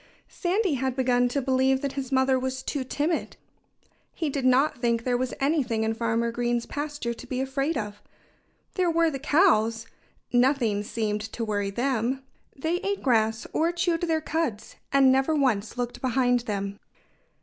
[0.29, 3.37] Sandy had begun to believe that his mother was too timid.
[4.15, 8.01] He did not think there was anything in Farmer Green's pasture to be afraid of.
[8.73, 9.85] There were the cows
[10.33, 12.23] nothing seemed to worry them.
[12.55, 16.79] They ate grass, or chewed their cuds, and never once looked behind them.